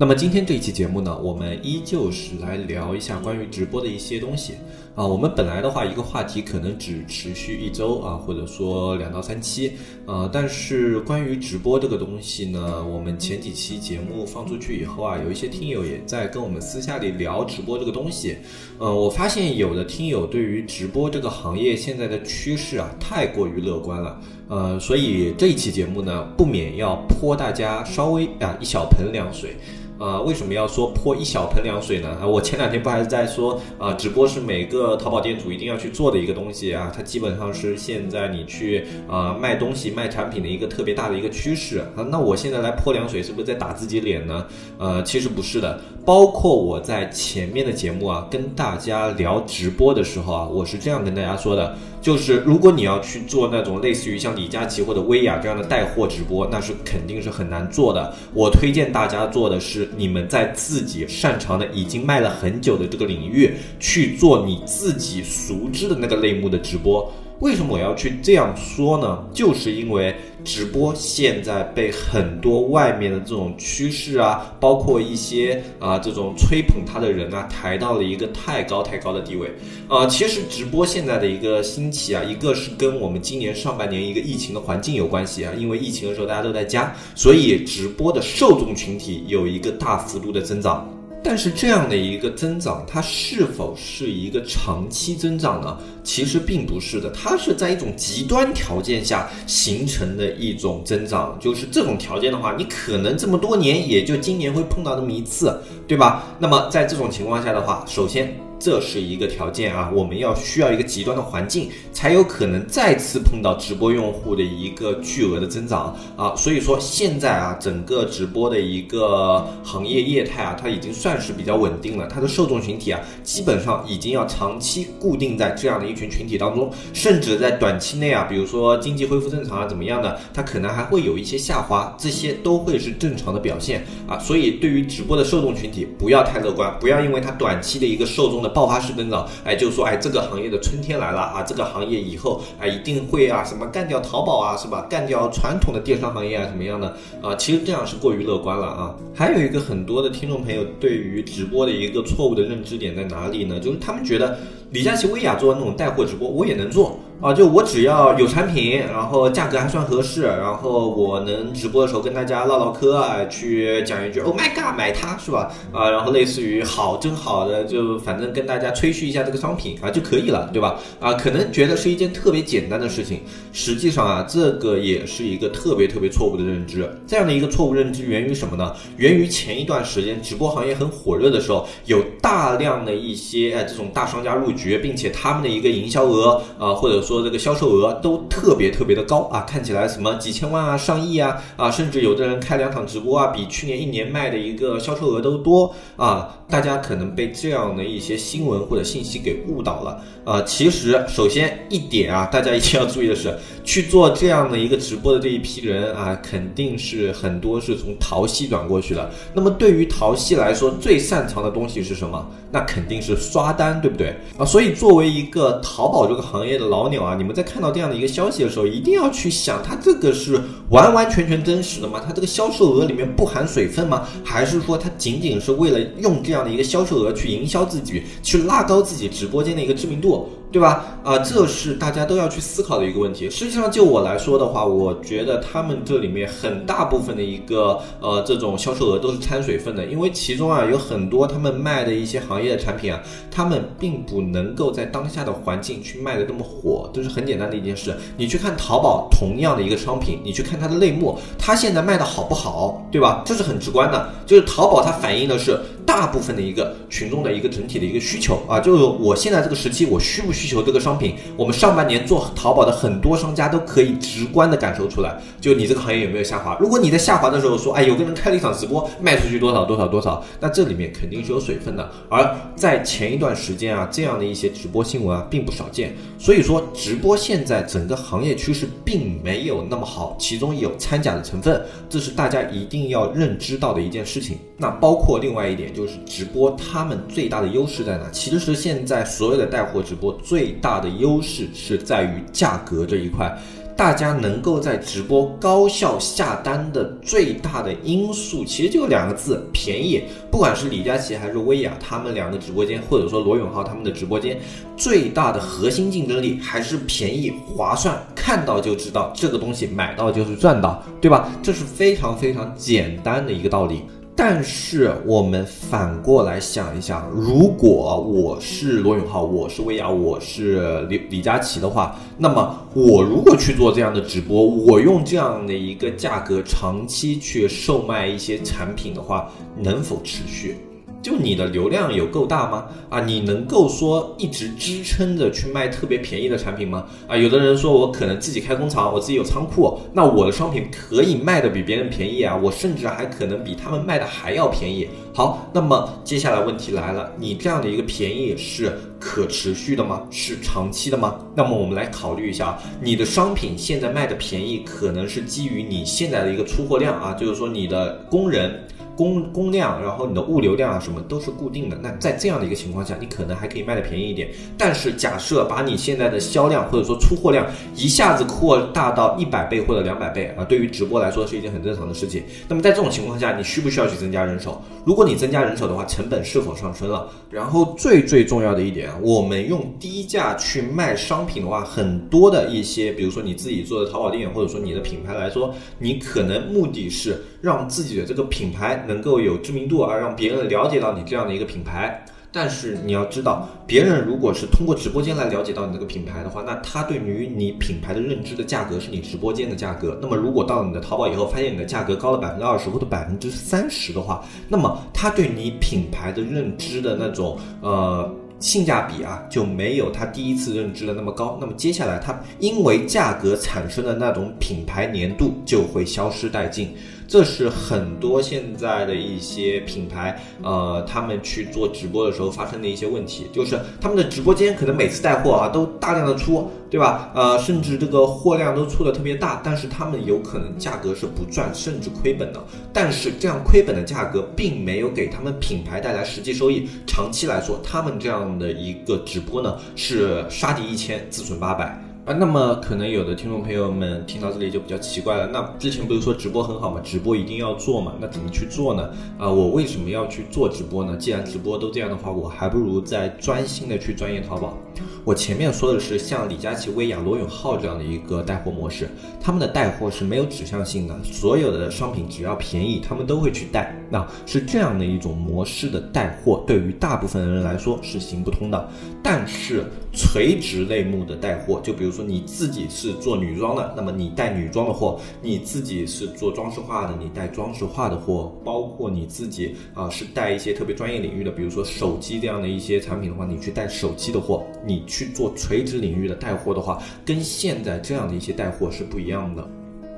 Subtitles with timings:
[0.00, 4.54] 那么今天这一期节目呢，我们依旧是来聊一下关于直播的一些东西
[4.94, 5.06] 啊。
[5.06, 9.72] 我们本来的话，一个话题可能只持续一周啊，或者说两到三期
[10.06, 10.26] 啊。
[10.32, 18.38] 但是关于直播这个东西呢，我们前几期节目放出去以后啊，有一些听友也在跟我们私下里聊直播这个东西。
[18.78, 24.18] 呃，我发现有的听友对于直播这个行业现在的趋势啊，太过于乐观了。
[24.48, 29.54] 呃，所以这一期节目呢，不免要泼大家稍微啊一小盆凉水。
[30.00, 32.08] 啊，为什么要说泼一小盆凉水呢？
[32.22, 42.02] 啊，我前两天不还是在说啊，直播是每个淘宝店主一定要去做的一个东西啊，它基本上是现在你去啊卖东西、卖产品的一个特别大的一个趋势啊。
[42.10, 44.46] 那我现在来泼凉水，是不是在打自己脸呢？
[44.78, 45.78] 呃，其实不是的。
[46.02, 51.76] 包括我在前面的节目啊，跟大家聊直播的时候啊，我是这样跟大家说的。
[52.00, 58.14] 就是如果你要去做那种类似于像李佳琦或者薇娅这样的带货直播，那是肯定是很难做的。
[58.32, 67.12] 我推荐大家做的是，你们在自己擅长的、已经卖了很久的这个领域去做你自己熟知的那个类目的直播。
[67.40, 69.24] 为什么我要去这样说呢？
[69.32, 79.50] 就是因为直播现在被很多外面的这种趋势啊，包括一些啊这种吹捧他的人啊，抬到了一个太高太高的地位。
[79.88, 90.86] 啊，其实直播现在的一个兴起啊，一个是跟我们今年上半年一个疫情的环境有关系啊，因为疫情的时候大家都在家，所以直播的受众群体有一个大幅度的增长。
[91.22, 95.78] 但是这样的一个增长，它是否是一个长期增长呢？
[96.02, 101.38] 其实并不是的，它是在一种极端条件下形成的一种增长。
[101.38, 106.24] 就是这种条件的话，你可能这么多年也就今年会碰到那么一次，对吧？
[106.38, 108.49] 那么在这种情况下的话，首先。
[108.60, 116.36] 这是一个条件啊，我们要需要一个极端的环境，才有可能再次碰到直播用户的一个巨额的增长啊。
[116.36, 122.06] 所以说现在啊，整个直播的一个行业业态啊，它已经算是比较稳定了。
[122.06, 134.18] 它的受众群体啊，基本上已经要长期固定在这样的一群群体当中，甚至在短期内啊，比如说经济恢复正常啊，怎么样的，它可能还会有一些下滑，这些都会是正常的表现啊。
[134.18, 138.49] 所以对于直播的受众群体，不要太乐观，不要因为它短期的一个受众的。
[138.50, 141.42] 爆发式增长，哎，就是说，哎，这个行业的春天来了啊！
[141.42, 144.86] 这个行业以后，啊，一定会啊，什么干掉淘宝啊，是吧？
[144.90, 147.34] 干掉传统的电商行业啊，什么样的啊？
[147.36, 148.94] 其实这样是过于乐观了啊！
[149.14, 153.58] 还有一个很多的听众朋友对于直播的一个错误的认知点在哪里呢？
[153.58, 154.38] 就是他们觉得
[154.70, 156.98] 李佳琦、薇娅做的那种带货直播，我也能做。
[157.20, 165.52] 啊，就我只要有产品，然后价格还算合适，然后我能直播的时候跟大家唠唠嗑啊，去讲一句 “Oh my god”，买它是吧？
[165.70, 170.78] 啊，然后类似于好真好的，就反正跟大家吹嘘一下这个商品啊就可以了，对吧？
[170.98, 173.20] 啊，可能觉得是一件特别简单的事情，
[173.52, 176.90] 实际上啊，这个也是一个特别特别错误的认知。
[177.06, 178.74] 这样的一个错误认知源于什么呢？
[178.96, 187.09] 源于前一段时间直播行业很火热的时候，有大量的一些哎这种大商家入局，并且他们的一个营销额啊，或者说。
[187.10, 196.36] 说这个销售额都特别特别的高啊，看起来什么几千万啊、上亿啊啊，甚至有的人开两场直播啊，比去年一年卖的一个销售额都多啊。
[196.48, 200.40] 大家可能被这样的一些新闻或者信息给误导了啊。
[200.42, 203.36] 其实，首先一点啊，大家一定要注意的是，
[203.70, 209.08] 去做这样的一个直播的这一批人啊，肯定是很多是从淘系转过去的。
[209.32, 212.28] 那么对于淘系来说，最擅长的东西是什么？
[212.50, 214.44] 那肯定是刷单，对不对啊？
[214.44, 222.02] 所以作为一个淘宝这个行业的老鸟啊，你们在看到这样的一个消息的时候，一定要去想，它这个是完完全全真实的吗？
[222.04, 224.04] 它这个销售额里面不含水分吗？
[224.24, 226.44] 还是说它仅仅是为了用这样？
[226.44, 230.28] 的一个销售额去营销自己，去拉高自己直播间的一个知名度。
[230.52, 230.84] 对吧？
[231.02, 233.30] 啊，这是大家都要去思考的一个问题。
[233.30, 243.00] 实际上，就我来说的话，我觉得他们这里面很大部分的一个呃这种销售额都是掺水分的，因为其中啊有很多他们卖的一些行业的产品啊，
[243.30, 246.90] 他们并不能够在当下的环境去卖的那么火。
[246.92, 247.96] 这是很简单的一件事。
[248.16, 253.22] 你去看淘宝同样的一个商品，你去看它的类目，它现在卖的好不好，对吧？
[253.24, 254.10] 这是很直观的。
[254.26, 255.58] 就是淘宝它反映的是
[255.90, 266.56] 大部分的一个群众的一个整体的一个需求啊，就是我现在这个时期我需不需求这个商品，我们上半年做淘宝的很多商家都可以直观的感受出来，就你这个行业有没有下滑。
[266.60, 271.90] 如果你在下滑的时候说，哎，有个人开了一场直播，卖出去多少多少多少，那这里面肯定是有水分的。
[272.08, 275.92] 而在前一段时间啊，这样的一些直播新闻啊，并不少见。
[276.22, 281.58] 所以说，直播现在整个行业趋势并没有那么好，其中有掺假的成分，
[281.88, 284.36] 这是大家一定要认知到的一件事情。
[284.58, 288.06] 那包括另外一点，就是直播他们最大的优势在哪？
[288.10, 293.34] 其实现在所有的带货直播最大的优势是在于价格这一块。
[293.80, 300.02] 大家能够在直播高效下单的最大的因素，其实就两个字：便宜。
[300.30, 304.38] 不管是李佳琦还是薇娅，他们两个直播间，或者说罗永浩他们的直播间，
[304.76, 311.30] 最大的核心竞争力还是便宜、划算，看到就知道这个东西买到就是赚到，对吧？
[311.42, 313.80] 这是非常非常简单的一个道理。
[314.22, 330.58] 但是我们反过来想一想，如果我是罗永浩，我是薇娅，我是李李佳琦的话，那么我如果去做这样的直播，我用这样的一个价格长期去售卖一些产品的话，能否持续？
[331.02, 332.66] 就你的流量有够大吗？
[332.90, 336.84] 啊，你能够说一直支撑着去卖特别便宜的产品吗？
[337.06, 344.88] 啊，有的人说我可能自己开工厂，我自己有仓库，那我的商品可以卖的比别人便宜啊，我甚至还可能比他们卖的还要便宜。
[345.14, 350.02] 好，那么接下来问题来了，你这样的一个便宜是可持续的吗？
[350.10, 351.16] 是长期的吗？
[351.34, 358.62] 那么我们来考虑一下，你的商品现在卖的便宜，可能是基于你现在的一个出货量啊，就是说你的工人。
[359.00, 361.78] 供供量，然后你的物流量啊，什么都是固定的。
[361.82, 364.28] 那在这样的一个情况下，你可能还可以卖的便宜一点。
[364.58, 372.24] 但是假设把你现在的销量或者说出货量一下子扩大到一百倍或者两百倍啊，对于直播来说是一件很正常的事情。
[372.46, 374.60] 那么在这种情况下，你需不需要去增加人手？
[374.84, 377.08] 如果你增加人手的话，成本是否上升了？
[377.30, 388.84] 然后最最重要的一点，我们用低价去卖商品的话，很多的一些，比如说你自己做的淘宝店，或者说你的品牌来说，你可能目的是让自己的这个品牌。
[388.90, 399.96] 能够有知名度而让别人了解到你这样的一个品牌，但是你要知道，别人如果是通过直播间来了解到你这个品牌的话，那他对于你品牌的认知的价格是你直播间的价格。
[400.02, 411.38] 那么如果到了你的淘宝以后，发现你的价格高了百分之二十或者百分之三十的话，那么他对你品牌的认知的那种呃性价比啊，就没有他第一次认知的那么高。
[411.40, 416.74] 那么接下来他因为价格产生的那种品牌粘度就会消失殆尽。
[417.10, 427.10] 这是很多现在的一些品牌，呃，他们去做直播的时候发生的一些问题，就是他们的直播间可能每次带货啊都大量的出，对吧？
[427.12, 432.40] 呃，甚至这个货量都出的特别大，但是他们有可能价格是不赚，甚至亏本的。
[432.72, 441.89] 但是这样亏本的价格并没有给他们品牌带来实际收益，长期来说，他们这样的一个直播呢是杀敌一千，自损八百。
[442.12, 445.26] 那么可能有的听众朋友们听到这里就比较奇怪了。
[445.26, 446.80] 那之前不是说直播很好吗？
[446.82, 447.92] 直播一定要做嘛？
[448.00, 448.90] 那怎么去做呢？
[449.18, 450.96] 啊，我为什么要去做直播呢？
[450.96, 454.58] 既然直播都这样的话，我还不如再专心的去专业淘宝。
[455.04, 458.88] 我前面说的是像李佳琦、薇娅、罗永浩这样的一个带货模式，
[459.20, 463.74] 他们的带货是没有指向性的，所有的商品只要便宜，他们都会去带。
[463.90, 468.68] 那是这样的一种模式的带货，对于大部分人来说是行不通的。
[469.02, 489.48] 但是垂直类目的带货，就比如说你自己是做女装的，那么你带女装的货；你自己是做装饰画的，你带装饰画的货；包括你自己啊是带一些特别专业领域的，比如说手机这样的一些产品的话，你去带手机的货，你去做垂直领域的带货的话，跟现在这样的一些带货是不一样的。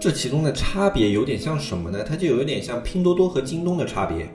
[0.00, 2.02] 这其中的差别有点像什么呢？
[2.02, 4.28] 它就有点像拼多多和京东的差别。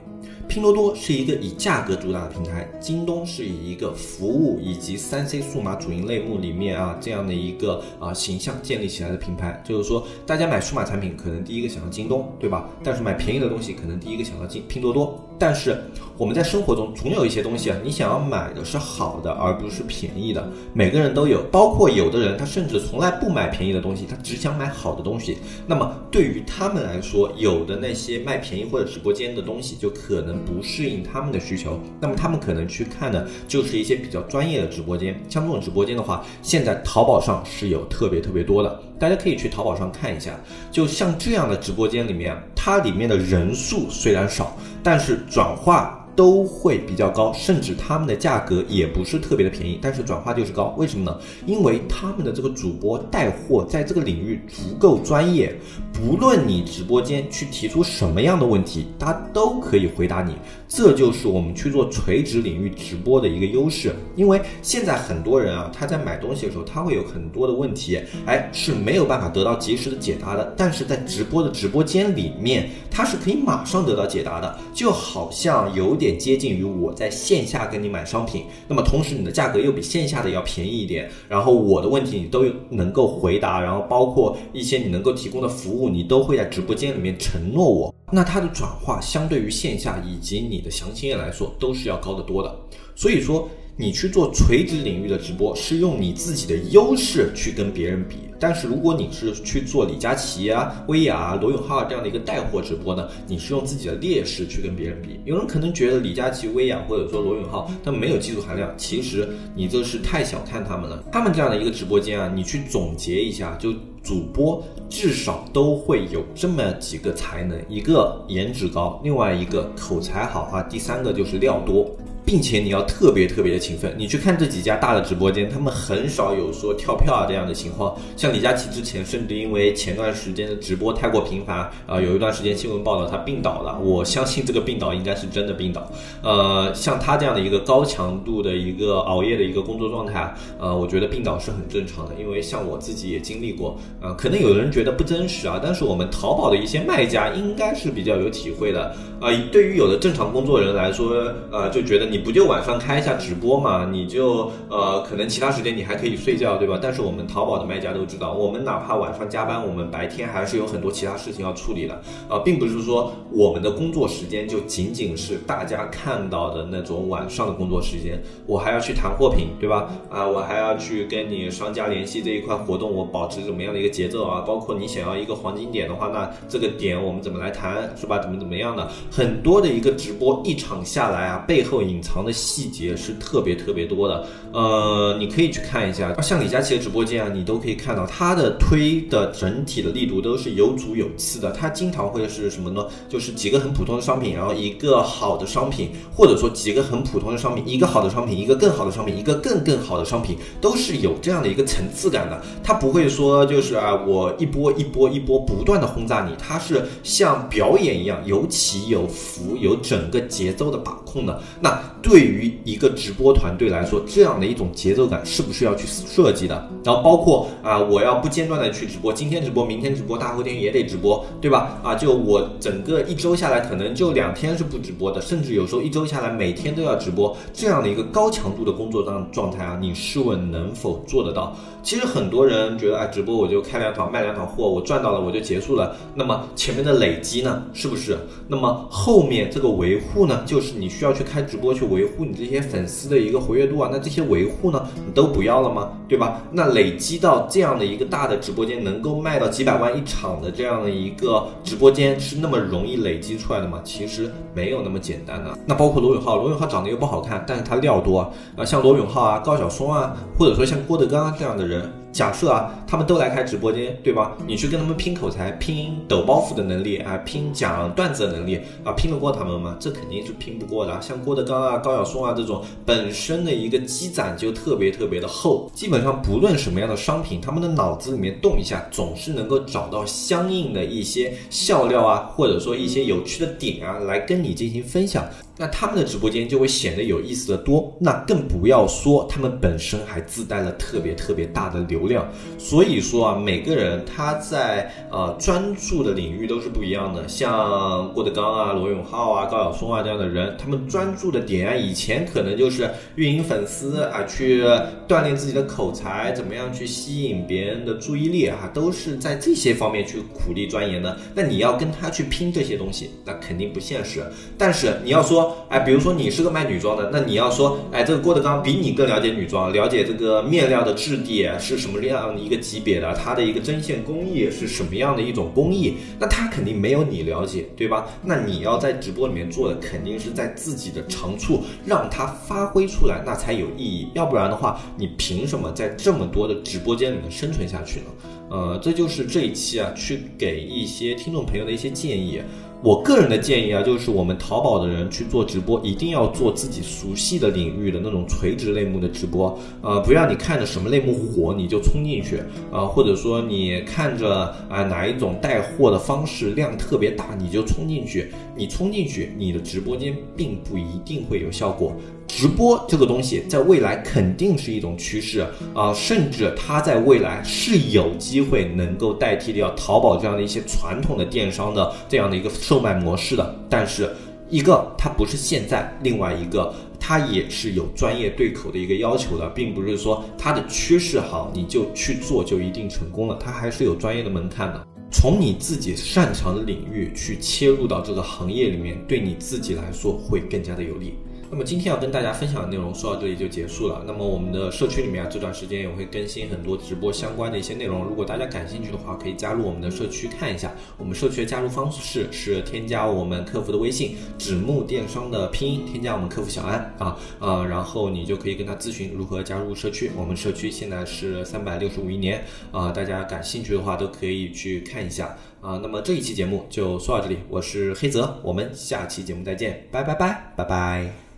[0.48, 9.62] 拼多多是一个以价格主打的平台，京东是以一个服务以及三 C 数码主营类目里面啊这样的一个啊形象建立起来的品牌。
[9.64, 12.68] 就是说，大家买数码产品可能第一个想到京东，对吧？
[12.82, 15.22] 但是买便宜的东西可能第一个想到京拼多多。
[15.38, 15.80] 但是
[16.16, 20.50] 我们在生活中总有一些东西啊，你想要买的是好的，而不是便宜的。
[20.74, 25.38] 每个人都有，包括有的人他甚至从来不买便宜的东西，他只想买好的东西。
[25.64, 31.78] 那么对于他们来说，有的那些卖便宜或者直播间的东西就可能不适应他们的需求。
[32.00, 35.14] 那么他们可能去看的就是一些比较专业的直播间。
[35.28, 40.32] 像这种直播间的话，现在淘宝上是有特别特别多的，大家可以去淘宝上看一下。
[40.72, 44.56] 就像这样的直播间里面，它里面的人数虽然少。
[44.82, 50.74] 但是转化都会比较高，甚至他们的价格也不是特别的便宜，但是转化就是高。
[50.76, 51.16] 为什么呢？
[51.46, 55.56] 因为他们的这个主播带货在这个领域足够专业，
[55.98, 60.36] 不论你直播间去提出什么样的问题，他都可以回答你。
[60.68, 63.92] 这就是我们去做垂直领域直播的一个优势。
[64.14, 70.54] 因为现在很多人啊，他在买东西的时候，他会有很多的问题，哎，是没有办法得到及时的解答的。
[70.56, 87.94] 但是在直播的直播间里面，他是可以马上得到解答的，就好像有点接近于我在线下跟你买商品，那么同时你的价格又比线下的要便宜一点，然后我的问题你都能够回答，然后包括一些你能够提供的服务，你都会在直播间里面承诺我。
[88.12, 92.54] 那它的转化相对于线下以及你的详情页来说，都是要高得多的。
[92.94, 93.48] 所以说，
[93.80, 98.16] 你去做垂直领域的直播，是用你自己的优势去跟别人比。
[98.40, 105.20] 但是如果你是去做李佳琦啊、薇娅啊、罗永浩这样的一个带货直播呢，你是用自己的劣势去跟别人比。
[105.24, 111.00] 有人可能觉得李佳琦、薇娅或者说罗永浩他们没有技术含量，其实你这是太小看他们了。
[111.12, 121.88] 他们这样的一个直播间啊，你去总结一下，就主播至少都会有这么几个才能：一个颜值高，另外一个口才好啊，第三个就是料多。
[122.28, 127.96] 并且你要特别特别的勤奋，你去看这几家大的直播间，他们很少有说跳票啊这样的情况。
[128.18, 133.78] 像李佳琦之前，甚至因为前段时间的直播太过频繁，啊，有一段时间新闻报道他病倒了。
[133.78, 135.90] 我相信这个病倒应该是真的病倒。
[136.22, 140.30] 呃，像他这样的一个高强度的一个熬夜的一个工作状态，
[140.60, 142.14] 呃，我觉得病倒是很正常的。
[142.20, 148.94] 因为像我自己也经历过，呃，可能有人觉得不真实啊，但是我们淘宝的一些卖家应该是比较有体会的。
[149.18, 152.17] 啊，对于有的正常工作人来说，呃，就觉得你。
[152.20, 153.88] 不就晚上开一下直播嘛？
[153.90, 156.78] 你就呃，可能其他时间你还可以睡觉，对吧？
[156.80, 161.94] 但是我们淘宝的卖家都知道，我们哪怕晚上加班，我们白天还是有很多其他事情要处理的
[162.28, 169.90] 啊，并不是说我们的工作时间就仅仅是大家看到的那种晚上的工作时间，我还要去谈货品，对吧？
[170.10, 174.40] 啊，我还要去跟你商家联系这一块活动，我保持怎么样的一个节奏啊？
[174.46, 178.18] 包括你想要一个黄金点的话，那这个点我们怎么来谈，是吧？
[178.18, 178.88] 怎么怎么样的？
[179.10, 182.18] 很多的一个直播一场下来啊，背后隐藏藏。
[182.28, 191.52] 的细节是特别特别多的，呃，你可以去看一下，像李佳琦的直播间啊，你都可以看到他的推的整体的力度都是有主有次的。
[191.52, 192.84] 他经常会是什么呢？
[193.08, 202.42] 就是几个很普通的商品，然后一个好的商品，或者说几个很普通的商品，一个好的商品，一个更好的商品，一个更更好的商品，都是有这样的一个层次感的。
[202.64, 211.40] 他不会说就是啊，我一波一波一波不断的轰炸你，他是像表演一样有起有伏，有整个节奏的把控的。
[211.60, 216.68] 那对于一个直播团队来说，这样的一种节奏感是不是要去设计的？
[216.84, 221.78] 然后包括啊，我要不间断的去直播，今天直播，明天直播，大后天也得直播，对吧？
[221.82, 231.54] 啊，就我整个一周下来，可能就两天是不直播的，甚至有时候一周下来每天都要直播，这样的一个高强度的工作状状态啊，你试问能否做得到？
[231.82, 235.94] 其实很多人觉得啊，直播我就开两场卖两场货，我赚到了我就结束了。
[236.14, 238.16] 那么前面的累积呢，是不是？
[238.46, 241.97] 那么后面这个维护呢，就是你需要去开直播去维。
[241.98, 245.90] 维护你这些粉丝的一个活跃度啊，那这些维护呢，你都不要了吗？
[246.08, 246.40] 对吧？
[246.52, 253.80] 那累积到这样的一个大的直播间，能够卖到几百万一场的这样的一个直播间，是那么容易累积出来的吗？
[253.82, 255.58] 其实没有那么简单的。
[255.66, 258.20] 那包括罗永浩，罗永浩长得又不好看，但是他料多
[258.56, 261.90] 啊，像罗永浩啊、高晓松啊，或者说像郭德纲啊这样的人。
[262.10, 264.36] 假设啊，他们都来开直播间，对吧？
[264.46, 269.76] 你去跟他们拼口才、拼抖包袱的能力啊，拼讲段子的能力啊，拼得过他们吗？
[269.78, 271.00] 这肯定是拼不过的。
[271.00, 285.24] 像郭德纲啊、高晓松啊这种，本身的一个积攒就特别特别的厚，基本上不论什么样的商品，他们的脑子里面动一下，总是能够找到相应的一些笑料啊，或者说一些有趣的点啊，来跟你进行分享。
[285.58, 292.26] 那他们的直播间就会显得有意思的多，那更不要说他们本身还自带了特别特别大的流量。
[292.56, 297.26] 所以说啊，每个人他在呃专注的领域都是不一样的。
[297.26, 304.62] 像郭德纲啊、罗永浩啊、高晓松啊这样的人，他们专注的点啊，以前可能就是运营粉丝啊，去
[305.08, 311.18] 锻炼自己的口才，怎么样去吸引别人的注意力啊，都是在这些方面去苦力钻研的。
[311.34, 314.22] 那你要跟他去拼这些东西，那肯定不现实。
[314.56, 328.06] 但是你要说，哎，比如说你是个卖女装的，那你要说，哎，这个郭德纲比你更了解女装，了解这个面料的质地是什么样的一个级别的，它的一个针线工艺是什么样的一种工艺，那他肯定没有你了解，对吧？
[328.22, 334.08] 那你要在直播里面做的，肯定是在自己的长处让它发挥出来，那才有意义。
[334.14, 338.06] 要不然的话，你凭什么在这么多的直播间里面生存下去呢？
[338.50, 342.40] 呃，这就是这一期啊，去给一些听众朋友的一些建议。
[342.80, 361.92] 我个人的建议啊，就是我们淘宝的人去做直播，一定要做自己熟悉的领域的那种垂直类目的直播，呃，不要你看着什么类目火你就冲进去，啊，或者说你看着啊哪一种带货的方式量特别大你就冲进去，你冲进去，你的直播间并不一定会有效果。
[362.28, 365.44] 直播这个东西在未来肯定是一种趋势
[365.74, 373.56] 啊，甚至它在未来是有机会能够代替掉淘宝这样的一些传统的电商的这样的一个售卖模式的。
[373.68, 374.14] 但是，
[374.48, 384.86] 一个它不是现在，另外一个它也是有专业对口的一个要求的，并不是说它的趋势好你就去做就一定成功了，它还是有专业的门槛的。
[385.10, 391.14] 从你自己擅长的领域去切入到这个行业里面，对你自己来说会更加的有利。
[391.50, 394.04] 那么今天要跟大家分享的内容说到这里就结束了。
[394.06, 398.04] 那么我们的社区里面啊，这段时间也会更新很多直播相关的一些内容。
[398.04, 400.70] 如果大家感兴趣的话，可以加入我们的社区看一下。
[400.96, 410.10] 我们社区的加入方式是添加我们客服的微信“纸木电商”的拼音，添加我们客服小安啊啊，然后你就可以跟他咨询如何加入社区。
[410.16, 415.80] 我们社区现在是三百六十五一年啊，大家感兴趣的话都可以去看一下啊。
[415.82, 421.37] 那么这一期节目就说到这里，我是黑泽，我们下期节目再见，拜拜拜拜拜。